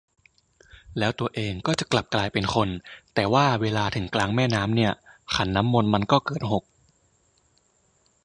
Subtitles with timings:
[0.99, 2.69] แล้วตัวเองก็จะกลับกลายเป็นคน
[3.13, 4.91] แต่ว่าเวลาถึงกลางแม่น้ำเนี่ย
[5.35, 6.63] ขันน้ำมนต์มันก็เกิดหก